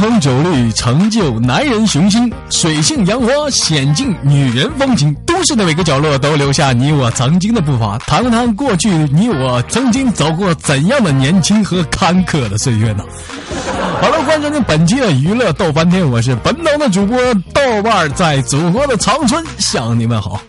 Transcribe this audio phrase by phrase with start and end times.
[0.00, 5.14] 红酒绿成就男人雄心，水性杨花显尽女人风情。
[5.26, 13.04] 都市的每个角落都留下你我曾经的步伐，谈谈过去你我曾经走过怎样的年轻和坎坷的岁月呢？
[14.00, 17.18] 好了，欢迎收听本期的娱乐逗翻天，我是本档的主播
[17.52, 20.40] 豆瓣，在祖国的长春向你们好。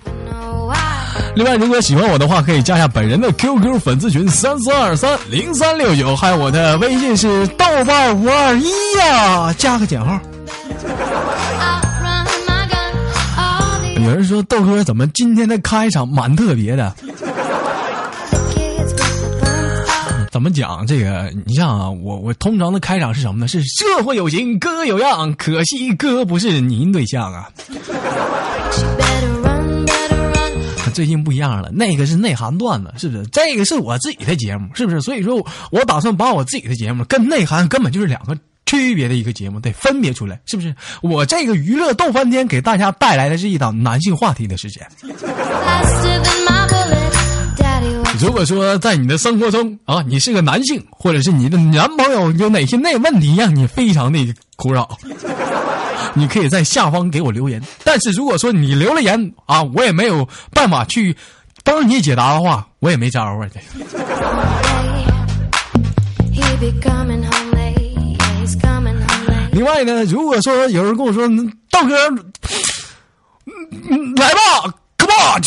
[1.33, 10.19] 另外，如果喜欢我的话，可以加一下本人的 QQ 粉丝群三四二三零三六九，还有我的微信是豆瓣五二一呀，加个减号。
[13.95, 16.93] 有人说豆哥怎么今天的开场蛮特别的？
[20.31, 21.31] 怎么讲这个？
[21.45, 23.47] 你像啊，我我通常的开场是什么呢？
[23.47, 27.49] 是社会有型，哥有样，可惜哥不是您对象啊。
[30.93, 33.25] 最近不一样了，那个是内涵段子，是不是？
[33.27, 35.01] 这个是我自己的节目，是不是？
[35.01, 40.73] 所以说我打算把我自己的节目跟内涵根本就是两个区别的一个节目，得分别出来，是不是？
[41.01, 44.85] 我这个娱乐逗翻天给大家带来的是一档男性话题的时间。
[48.19, 54.97] 如果说在你的生活中啊，你是个男性，或者是你的男朋友有哪些内问题让你非常的苦恼？
[56.13, 61.15] 你可以在下方给我留言，但是如果说你留了言啊，我也没有办法去
[61.63, 63.47] 帮你解答的话，我也没招啊。
[69.51, 71.27] 另外呢，如果说有人跟我说
[71.69, 72.09] 道哥，
[74.15, 74.39] 来吧
[74.97, 75.41] ，Come on，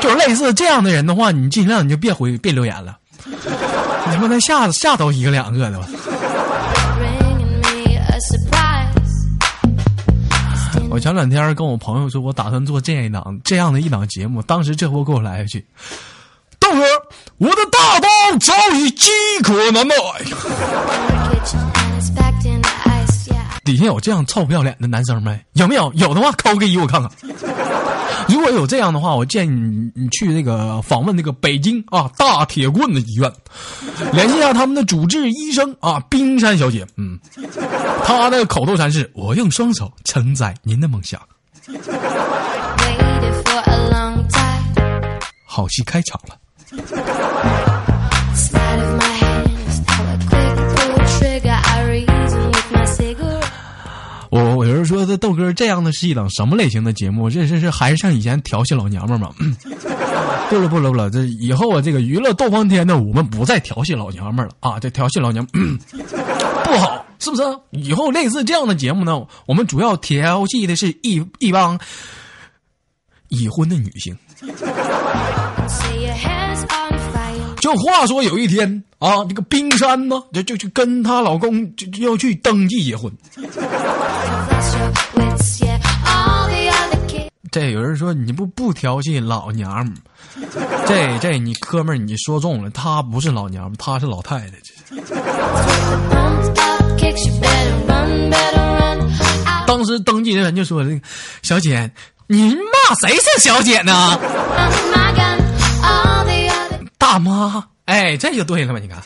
[0.00, 3.34] 就是类似这样的人的话，你尽量你就别回别留言了，你
[4.14, 5.86] 他妈的吓吓到一个两个的吧。
[10.92, 14.42] 我前两天跟我朋友说，我打算做这样一档这样的一档节目。
[14.42, 15.66] 当时这货给我来一句
[16.60, 16.82] ：“豆哥，
[17.38, 18.06] 我的大刀
[18.38, 19.08] 早已饥
[19.42, 19.94] 渴难耐。
[23.64, 25.42] ”底下有这样臭不要脸的男生没？
[25.54, 25.90] 有没有？
[25.94, 27.10] 有的话扣个一我看看。
[28.28, 33.32] 如果有这样的话，我建议你你去那个访问那个北京啊大铁棍的医院，
[34.12, 36.86] 联系一下他们的主治医生啊冰山小姐。
[36.96, 37.18] 嗯，
[38.04, 41.20] 他的口头禅是：“我用双手承载您的梦想。”
[45.44, 46.36] 好戏开场了。
[54.32, 57.28] 我我有人说这豆哥这样的是一档什么类型的节目？
[57.28, 59.30] 这是是还是像以前调戏老娘们吗？
[60.48, 64.80] 不了不了不了，这以后啊，这个娱乐逗翻天呢，我们不再调戏老娘们了啊！
[64.80, 67.42] 这调戏老娘 不好，是不是？
[67.72, 71.78] 以后类似这样的节目呢，我们主要调戏的是一一帮
[73.28, 74.16] 已婚的女性。
[77.62, 83.08] 就话说有一天啊，这个冰山呢，就就去跟她老公就就要去登记结婚。
[87.52, 89.94] 这有人说你不不调戏老娘们
[90.88, 94.54] 这这你哥们儿你说中了，她不是老娘们她是老太太。
[99.68, 100.84] 当时登记的人就说
[101.42, 101.92] ：“小姐，
[102.26, 104.18] 您骂谁是小姐呢？”
[107.12, 108.78] 大妈，哎，这就对了嘛？
[108.78, 109.02] 你看，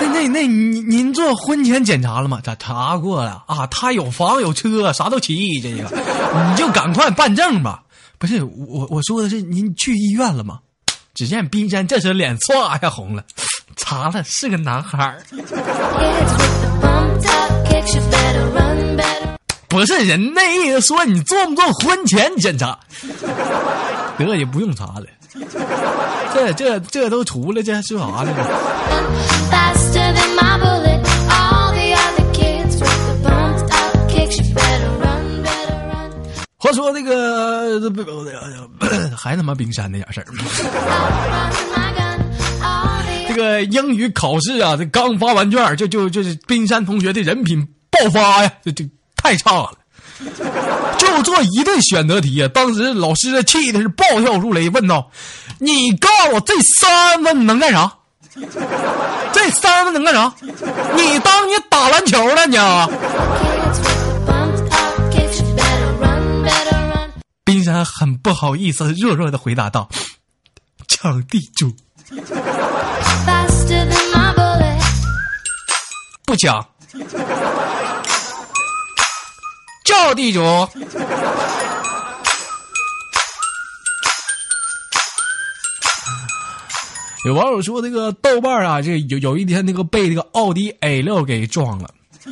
[0.00, 2.40] 那那那，您您做婚前检查了吗？
[2.42, 5.84] 咋查过了啊，他有房有车，啥都齐，这个
[6.48, 7.82] 你就赶快办证吧。
[8.16, 10.60] 不是我我说的是您去医院了吗？
[11.12, 13.22] 只见冰山这时脸唰一下红了，
[13.76, 15.22] 查了是个男孩儿。
[19.68, 22.78] 不是人那意思说你做不做婚前检查？
[24.16, 25.04] 得也不用查了，
[26.34, 28.32] 这这这都出了，这说啥呢？
[36.62, 37.80] 话说那个，
[39.16, 40.26] 还他妈冰山那点事儿。
[43.26, 48.86] 这个英语考试啊，这刚发完卷，就就就是冰山同学的人品爆发呀，这这
[49.16, 49.72] 太差了。
[51.16, 52.48] 就做一对选择题啊！
[52.54, 55.10] 当时老师气的是暴跳如雷，问道
[55.58, 57.92] ：“你告诉我这三分能干啥？
[59.32, 60.32] 这三分能干啥？
[60.94, 65.40] 你当你打篮球了你啊？” kids with the bumped up kicks.
[65.42, 67.10] You better run, better run.
[67.44, 69.88] 冰山很不好意思，弱弱的回答道
[70.88, 71.74] ：“抢地主.
[76.24, 76.64] 不抢，
[80.14, 80.40] 地主。
[87.26, 91.90] ”有网友说，这个豆瓣啊，这有有一天那个被那个奥迪 A 六给撞了，
[92.24, 92.30] 这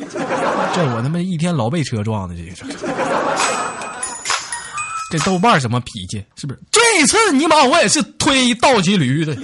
[0.95, 2.49] 我他妈一天老被车撞的，这个
[5.11, 6.25] 这豆瓣什么脾气？
[6.35, 6.59] 是不是？
[6.71, 9.37] 这次尼玛我也是推倒骑驴的，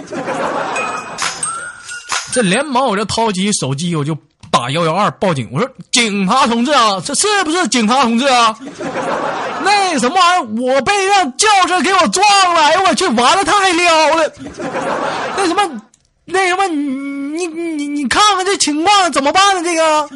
[2.33, 4.17] 这连忙我就掏起手机，我就
[4.57, 8.57] 打幺幺二报警，我说警察同志啊，这是不是警察同志啊？
[9.63, 14.31] 那什么玩意儿，我被让轿车给我撞了，哎呦我去，完了太撩了。
[15.35, 15.81] 那什么，
[16.23, 19.63] 那什么，你你你看看这情况怎么办呢？
[19.63, 20.09] 这个。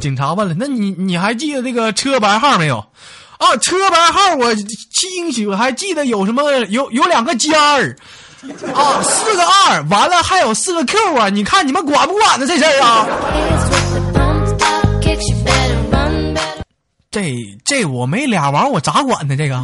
[0.00, 2.84] 警察问了：“那你你还记得这个车牌号没有？”
[3.38, 7.96] 啊，车牌号我清楚，还记得有什么有有两个尖儿，
[8.74, 13.06] 啊四个二完了还有四个 q 啊你看你们管不管呢这事儿啊？
[17.10, 17.34] 这
[17.64, 19.62] 这我没俩王我咋管呢这个？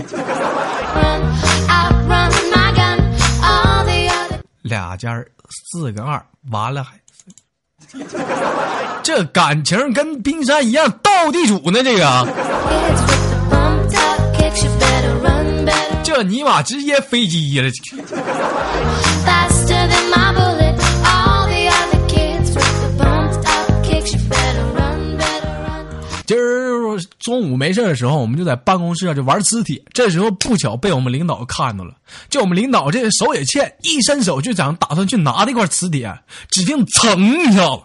[4.62, 6.92] 俩尖儿四个二完了还
[9.02, 12.26] 这感情跟冰山一样斗地主呢这个。
[16.22, 17.68] 这尼玛直接飞机了。
[26.24, 29.82] 今儿中午没事的时候，我们就在办公室啊就玩磁铁。
[29.92, 31.92] 这时候不巧被我们领导看到了，
[32.30, 36.16] 就我们领导这个手也欠，一伸手就想打算去拿那块磁铁，
[36.48, 37.82] 只听噌一下子，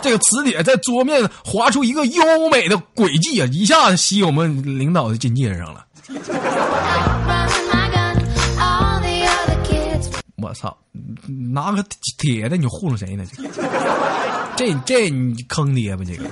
[0.00, 5.84] 这个磁铁在桌面划出一个优美的轨迹啊，一下子吸我们领导的金戒指上了。
[10.42, 10.74] 我操
[11.52, 11.84] 拿个
[12.18, 13.24] 铁的你糊弄谁呢？
[14.56, 16.24] 这这你坑爹吧这个。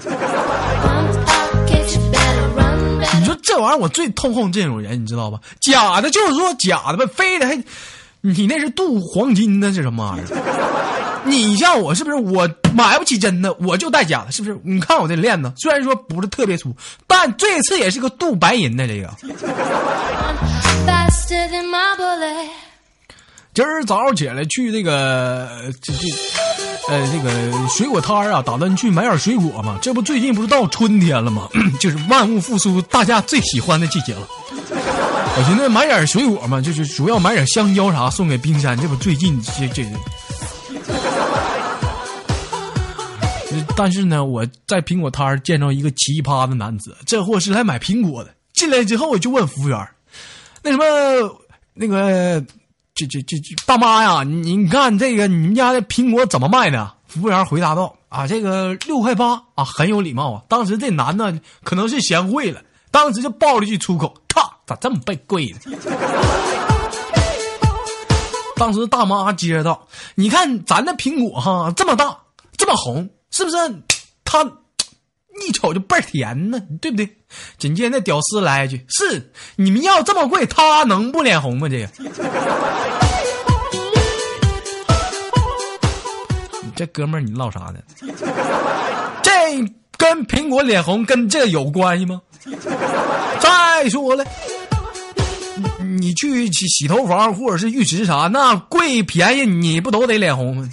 [3.18, 5.38] 你说这玩意儿我最痛恨这种人你知道吧？
[5.60, 7.56] 假的就是说假的吧非得还
[8.20, 10.87] 你那是镀黄金的是什么玩意儿？
[11.24, 12.16] 你像我是不是？
[12.16, 14.58] 我买不起真的，我就戴假的，是不是？
[14.62, 16.74] 你看我这链子， 虽然说不是特别粗，
[17.06, 19.10] 但这次也是个镀白银的这个。
[23.54, 25.48] 今儿早上起来去那个
[25.82, 26.08] 这这
[26.88, 29.76] 呃这个水果摊儿啊，打算去买点水果嘛。
[29.82, 31.48] 这不最近不是到春天了吗？
[31.80, 34.28] 就是万物复苏，大家最喜欢的季节了。
[34.70, 38.78] 我寻思买点水果嘛，就是主要买点香蕉啥送给冰山。
[38.80, 39.84] 这不最近这这。
[43.76, 48.34] 但是呢，我在苹果摊见着一个奇葩的男子，这货是来买苹果的。
[48.52, 49.88] 进来之后，我就问服务员
[50.62, 50.84] ：“那什么，
[51.74, 52.44] 那个，
[52.94, 62.60] 这这这这大妈呀，你你看这个你们家的苹果怎么卖的？”服务员回答道：“啊，这个六块八啊，很有礼貌啊。”当时这男的可能是嫌贵了，
[62.90, 65.58] 当时就爆了句粗口：“操，咋这么被贵呢？”
[68.56, 69.86] 当时大妈接着道
[70.16, 72.18] ：“你看咱的苹果哈，这么大，
[72.56, 73.56] 这么红，是不是？
[74.24, 74.44] 他
[75.46, 77.08] 一瞅就倍儿甜呢，对不对？”
[77.58, 81.68] 紧接着那屌丝来一句：“是你们要这么贵，他能不脸红吗？
[81.68, 81.88] 这个。”
[86.62, 87.78] 你这哥们儿，你唠啥呢？
[89.22, 89.30] 这
[89.96, 92.20] 跟苹果脸红跟这有关系吗？
[93.40, 94.24] 再说了。
[95.80, 100.68] 你去洗洗头房或者是浴池啥，那贵便宜你不都得脸红吗？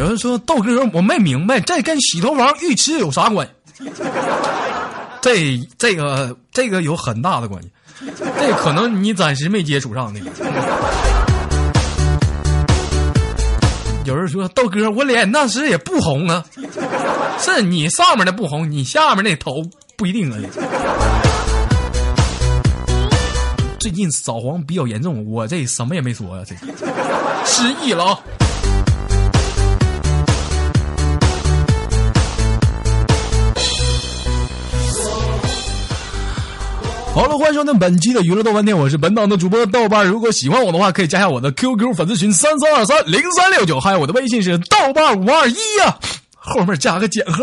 [0.00, 3.84] 有人说豆哥，我没明白这跟洗头房、浴池有啥关系？
[5.20, 7.70] 这这个这个有很大的关系，
[8.16, 10.30] 这可能你暂时没接触上那个。
[14.06, 16.42] 有人说豆哥，我脸那时也不红啊，
[17.38, 19.62] 是你上面的不红，你下面那头
[19.98, 20.38] 不一定啊。
[23.78, 26.54] 最近扫黄比较严重，我这什么也没说呀、这
[27.44, 28.18] 失忆了啊。
[37.12, 40.06] 好了，欢迎收听本期的娱乐豆瓣天，我是本档的主播豆瓣。
[40.06, 45.98] 如果喜欢我的话，可以加下我的 QQ 粉丝群三三二三零三六九，还有我的微信是豆瓣五二一呀，
[46.36, 47.42] 后面加个减号。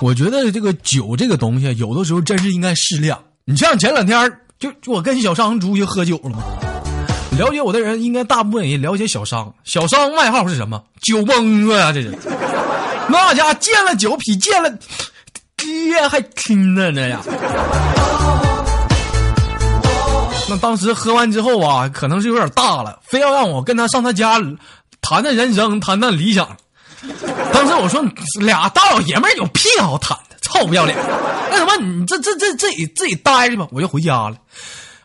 [0.00, 3.18] 我觉得这个酒这个东西，有的时候真是应该适量。
[3.44, 6.44] 你像前两天就就我跟小商出去喝酒了嘛，
[7.38, 9.52] 了解我的人应该大部分也了解小商。
[9.64, 10.82] 小商外号是什么？
[11.00, 12.16] 酒蒙子呀，这是。
[13.08, 14.70] 那家见了酒比见了
[15.56, 17.20] 爹还亲呢，这呀。
[20.48, 24.38] 那当时喝完之后啊，可能是有点大了，非要让我跟他上他家
[25.00, 26.56] 谈谈人生，谈谈理想。
[27.52, 28.04] 当时我说
[28.40, 30.98] 俩大老爷们有屁好谈的，臭不要脸！
[31.50, 34.36] 那什么，你这这这自己自己待着吧，我就回家了。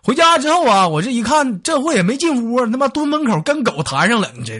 [0.05, 4.59] 回家之后啊，我这一看，这货也没进屋，他妈蹲门口跟狗谈上了，你这。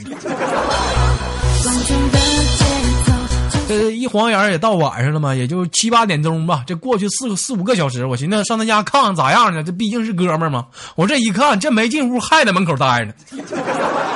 [3.68, 6.64] 这一晃眼也到晚上了嘛，也就七八点钟吧。
[6.66, 9.62] 这过去四个四五个小时，我寻思上他家看看咋样呢？
[9.62, 10.66] 这毕竟是哥们儿嘛。
[10.96, 13.14] 我这一看，这没进屋，还在门口待着呢，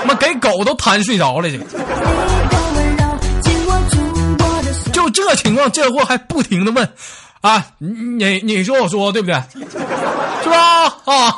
[0.07, 1.59] 妈给狗都弹睡着了，这。
[4.91, 6.89] 就这情况，这货还不停的问，
[7.41, 9.39] 啊，你你说我说对不对？
[10.49, 10.85] 是吧？
[11.05, 11.35] 啊，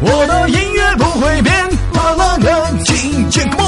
[0.00, 3.66] 我的音乐不会变，把那个情节 come on。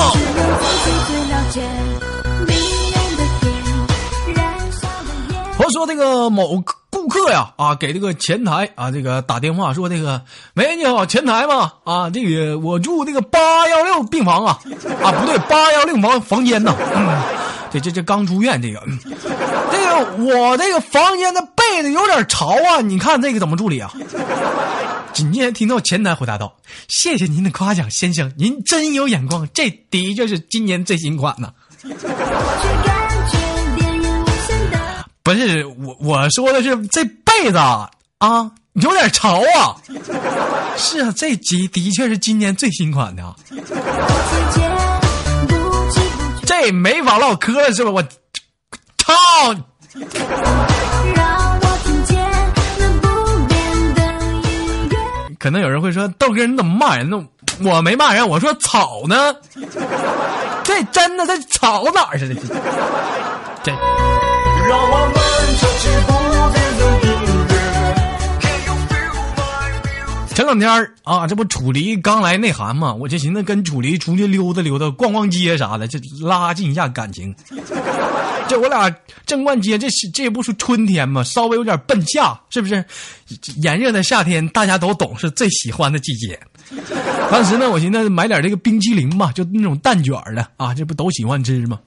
[5.59, 10.23] 我说这个某顾客呀，啊，给这个前台啊，这个打电话说这个，
[10.55, 11.73] 喂，你好，前台吗？
[11.85, 14.59] 啊，这个我住这个八幺六病房啊，
[15.03, 17.09] 啊，不对，八幺六房房间呐，嗯，
[17.71, 18.83] 这这这刚出院，这个，
[19.71, 23.93] 这个我这个房间的被子有点潮啊，你看这个怎么处理啊？
[25.13, 26.55] 紧接着听到前台回答道
[26.89, 31.53] ：“谢谢您的夸奖，先生，您真有眼光，这的确是今年最新款呢。”
[35.25, 39.77] 不是我，我说的是这被子啊，有点潮啊。
[40.77, 43.35] 是啊，这集的确是今年最新款的啊。
[46.73, 47.91] 没法唠嗑，是吧？
[47.91, 48.03] 我
[48.99, 49.15] 操！
[55.38, 57.25] 可能有人会说，豆哥你怎么骂人呢？
[57.62, 59.35] 我没骂人，我说草呢。
[60.65, 62.35] 这真的，这草哪儿去了？
[63.62, 63.73] 这。
[70.38, 70.71] 前两天
[71.02, 77.35] 啊，这不楚离刚来内涵嘛，我就寻思跟楚离出去溜达溜达、逛逛街啥的，就拉近一下感情。
[78.47, 78.88] 这我俩
[79.26, 82.85] 正逛街，这这不是春天嘛，稍微有点奔夏，是不是？
[83.64, 86.38] 炎热的夏天大家都懂，是最喜欢的季节。
[87.33, 91.80] 当时呢，我寻思买点这个冰淇淋吧，就那种蛋卷的啊，这不都喜欢吃吗？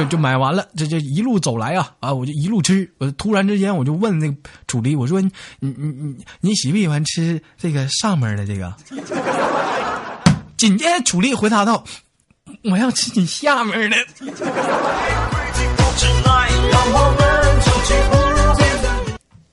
[0.00, 2.90] 就就买完了，这这一路走来啊啊，我就一路吃。
[2.98, 4.34] 我突然之间我就问那个
[4.66, 8.74] 楚力，我说你你你你喜不喜欢吃这个上面的这个？
[10.56, 11.84] 紧接着楚力回答道
[12.70, 13.96] ：“我要吃你下面的。”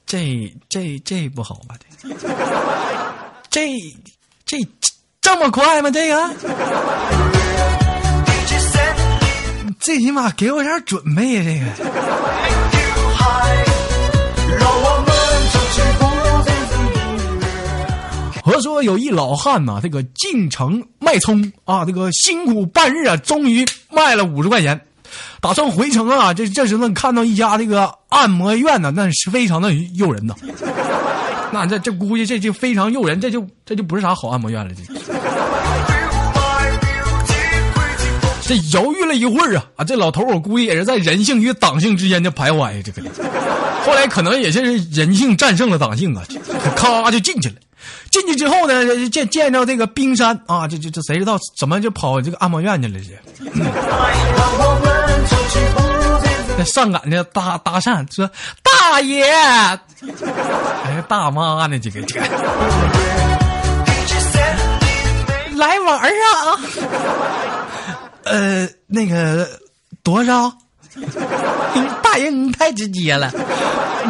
[0.06, 1.76] 这这这不好吧？
[2.02, 2.10] 这
[3.50, 3.78] 这
[4.46, 4.58] 这
[5.22, 5.92] 这么快吗？
[5.92, 7.47] 这个？
[9.80, 11.44] 最起码给我点准备呀！
[11.46, 12.18] 这个。
[18.44, 24.80] 我说有一老汉呐、这个进城卖葱啊，这个辛苦半日啊，终于卖了五十块钱，
[25.42, 26.34] 打算回城啊。
[26.34, 30.34] 这这时呢，看到一家这个按摩院呢，那是非常的诱人呐。
[31.52, 34.82] 那这这估计这就非常诱人，这就这就不是啥好按摩院了，这。
[38.48, 39.84] 这犹豫了一会儿啊啊！
[39.84, 43.02] 这老头我估计也是在人性与党性之间的徘徊，这个。
[43.86, 46.24] 后来可能也是人性战胜了党性啊，
[46.76, 47.56] 咔就进去了。
[48.10, 52.98] 进去之后呢，见见着这个冰山啊，这这这谁知道怎么就跑这个按摩院去了？
[53.00, 53.10] 这。
[56.58, 58.30] 那 上赶着搭搭讪说
[58.64, 61.78] ：“大爷，哎，大妈呢？
[61.78, 62.26] 这个这个，
[65.58, 66.58] 来玩儿啊！”
[68.30, 69.48] 呃，那个
[70.04, 70.52] 多少？
[72.02, 73.32] 大爷你太直接了，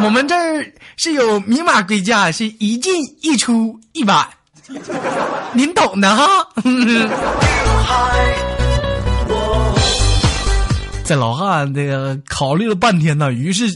[0.02, 0.64] 我们这儿
[0.96, 4.26] 是有明码规价，是一进一出一百，
[5.52, 6.26] 您懂的哈。
[11.04, 13.66] 这老汉这个考虑了半天呢，于是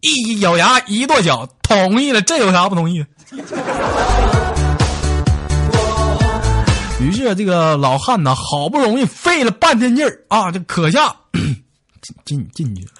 [0.00, 2.22] 一咬牙一跺脚，同意了。
[2.22, 3.04] 这有啥不同意？
[7.00, 11.14] 于是这个老汉呢，好不容易费了半天劲儿啊，这可下
[12.02, 12.90] 进进进去了，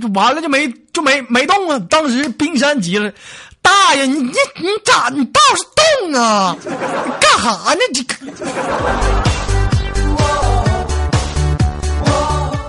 [0.00, 1.78] 这完了就没就没没动啊。
[1.90, 3.12] 当时冰山急了，
[3.62, 5.62] 大爷，你你你咋你倒是
[6.10, 6.56] 动啊？
[7.20, 7.80] 干哈呢？
[7.94, 8.02] 这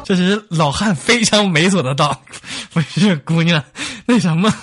[0.04, 2.22] 这时老汉非常猥琐的道
[2.74, 3.64] ：“不是姑娘，
[4.06, 4.54] 那什么，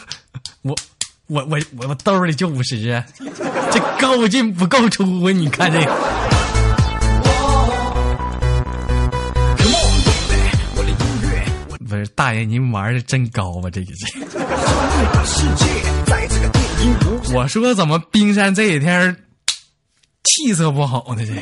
[0.63, 0.77] 我
[1.29, 3.05] 我我我我兜里就五十，
[3.71, 5.31] 这够进不够出啊？
[5.31, 5.93] 你看这个。”
[11.87, 13.69] 不是大爷，您玩的真高啊！
[13.71, 14.19] 这个是。
[17.35, 19.15] 我说怎么冰山这几天
[20.25, 21.23] 气色不好呢？
[21.27, 21.33] 这。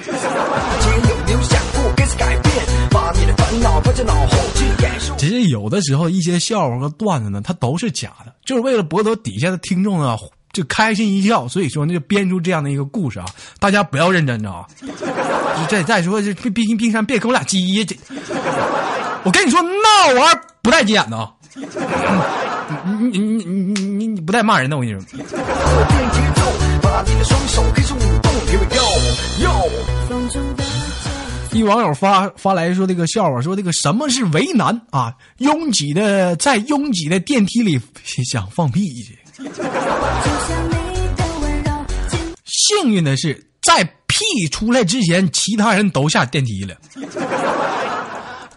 [5.16, 10.16] 其实有的时候一些笑话和段子呢，它都是假的，就是为了博得底下的听众啊
[10.52, 13.26] 就开心一笑，所以说呢就编出这样的一个故事啊，
[13.58, 14.66] 大家不要认真着啊。
[15.68, 17.96] 再再说这冰冰冰山别跟我俩急，这
[19.22, 21.32] 我跟你说那玩意不带急眼的啊。
[22.84, 25.00] 你你你你你你不带骂人的，我跟你说。
[31.66, 35.12] 网友发发来说这个笑话，说这个什么是为难啊？
[35.38, 37.80] 拥挤的在拥挤的电梯里
[38.30, 39.18] 想放屁去。
[42.44, 46.74] 幸运的是，在屁出来之前，其他人都下电梯了。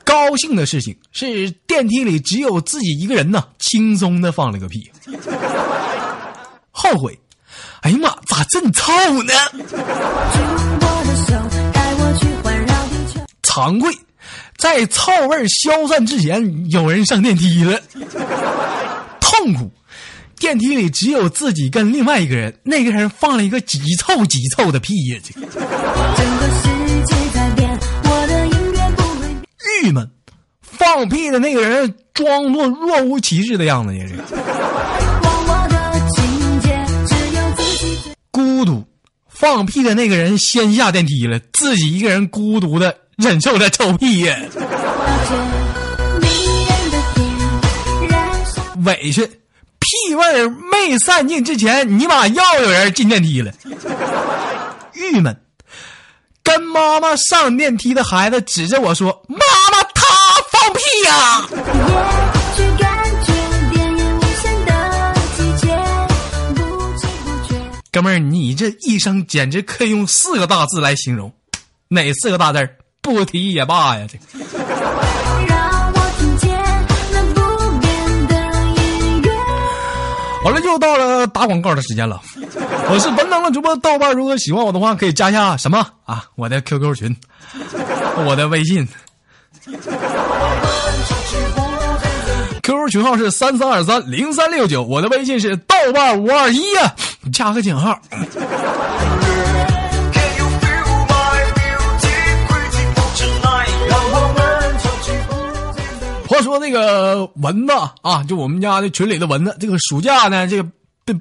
[0.03, 4.89] 高兴的事情是，电梯里只有自己一个人呢，轻松的放了个屁。
[6.71, 7.19] 后悔，
[7.81, 8.91] 哎呀妈，咋这么臭
[9.23, 9.33] 呢？
[13.49, 13.91] 惭愧，
[14.57, 17.81] 在臭味消散之前，有人上电梯了。
[19.19, 19.71] 痛苦，
[20.37, 25.19] 电梯里只有自己跟另外一个人，那个人放了一个极臭极臭的屁呀！
[25.25, 25.33] 这
[29.81, 30.07] 郁闷，
[30.61, 34.05] 放屁的那个人装作若无其事的样子呀！
[34.07, 34.21] 这个
[38.29, 38.85] 孤独，
[39.27, 42.95] 放屁的那个人先下电梯了，自己一个人孤独的。
[43.19, 44.33] 忍受着臭屁呀，
[48.85, 49.25] 委屈，
[49.77, 53.51] 屁味儿没散尽之前，你妈又有人进电梯了。
[54.93, 55.37] 郁闷，
[56.41, 60.05] 跟妈妈上电梯的孩子指着我说：“妈妈，他
[60.49, 61.45] 放屁呀！”
[67.91, 71.33] 哥们儿，你这一生简直可以用四个大字来形容，
[71.89, 72.77] 哪四个大字儿？
[73.01, 74.17] 不提也罢呀，这。
[80.45, 82.21] 完了，又到了打广告的时间了。
[82.91, 86.23] 我是本档的主播豆瓣，如果喜欢我的话，可以加一下什么啊？
[86.35, 87.15] 我的 QQ 群，
[88.25, 88.87] 我的微信
[92.63, 96.95] ，QQ 群号是三三二三零三六九，我的微信是豆瓣五二一呀，
[97.33, 97.99] 加个井号。
[106.39, 110.63] 话说那个蚊子啊，就我们家的群里的蚊子，这个暑假呢，这个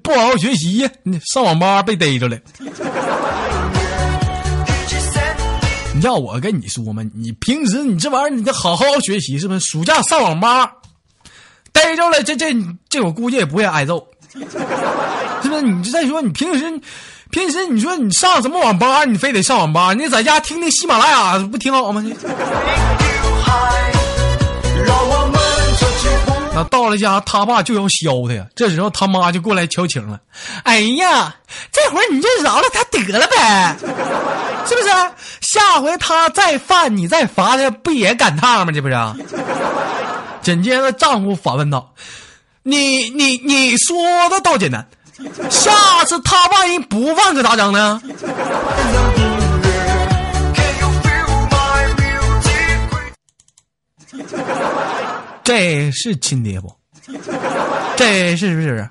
[0.00, 0.88] 不好好学习，
[1.26, 2.38] 上网吧被逮着了。
[5.92, 7.02] 你要我跟你说嘛？
[7.16, 9.60] 你平时你这玩意儿，你得好好学习，是不是？
[9.60, 10.70] 暑假上网吧
[11.72, 12.54] 逮着了，这这
[12.88, 14.38] 这我估计也不会挨揍， 是
[15.48, 15.62] 不是？
[15.62, 16.80] 你再说你平时
[17.30, 22.04] 平时你说你上什么网吧，你非得上网吧，你在家听听喜马拉雅不挺好吗？
[26.54, 28.44] 那到了家，他爸就要削他呀。
[28.56, 30.18] 这时候他妈就过来求情了
[30.64, 31.32] ：“哎呀，
[31.70, 33.76] 这回你就饶了他得了呗，
[34.66, 34.88] 是不是？
[35.40, 38.72] 下回他再犯，你再罚他，不也赶趟吗？
[38.72, 38.96] 这不是？”
[40.42, 41.94] 紧接着丈夫反问道
[42.64, 43.96] ：“你你你说
[44.28, 44.84] 的倒简单，
[45.48, 48.02] 下次他万一不犯可咋整呢？”
[55.44, 56.70] 这是亲爹不？
[57.96, 58.88] 这是不是？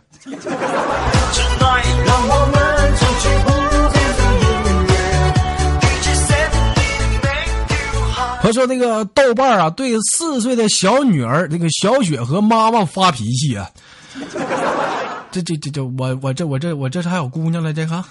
[8.39, 13.69] 他说那个豆瓣啊，对四岁的小女儿那个小雪和妈妈发脾气啊。
[15.31, 18.03] 这这这这，我我这我这我这是还有姑娘了，这个。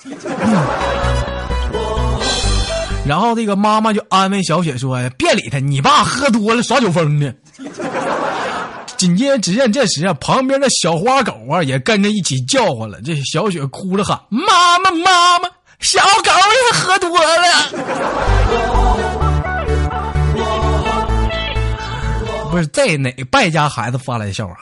[3.07, 7.33] 然后这个妈妈就安慰小雪说：“呀，别理他，你爸喝多了耍酒疯呢。”
[8.97, 12.99] 紧接着，只见这时啊，旁边的小花狗啊也跟着一起叫唤了。
[13.05, 15.49] 这小雪哭着喊：“妈妈，妈妈，
[15.81, 16.33] 小狗
[16.73, 17.27] 也喝多了。”
[22.51, 24.57] 不是这哪败家孩子发来的笑话？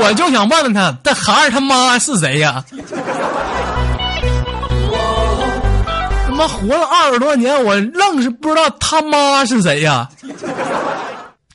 [0.00, 2.64] 我就想问问他，这孩儿他妈是谁呀？
[6.38, 10.08] 妈活了二十多年，我愣是不知道他妈是谁呀？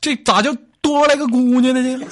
[0.02, 2.06] 这咋就多来个姑娘呢？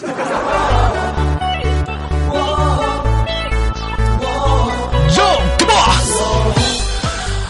[5.13, 5.21] 这。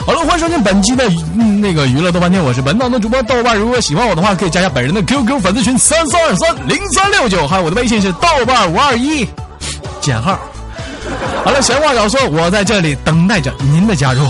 [0.04, 1.08] 好了，欢迎收听本期的
[1.38, 3.56] 嗯那个娱乐豆瓣天，我是本档的主播豆瓣。
[3.56, 9.30] 如果喜欢我的话，可以加下本人的 QQ 粉丝群三三二三零三六九，还有我的微信是豆瓣五二一
[10.02, 10.40] 减号。
[11.46, 14.28] 好了，闲话少说，我在这里等待着您的加入。